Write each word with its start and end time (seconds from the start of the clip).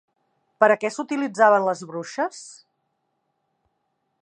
Per 0.63 0.69
a 0.75 0.77
què 0.83 0.89
s'utilitzaven 0.95 1.67
les 1.67 1.85
bruixes? 1.91 2.41